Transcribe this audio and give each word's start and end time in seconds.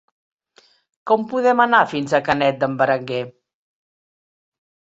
Com 1.11 1.25
podem 1.33 1.61
anar 1.67 1.83
fins 1.93 2.17
a 2.19 2.21
Canet 2.31 2.59
d'en 2.65 2.81
Berenguer? 2.81 3.23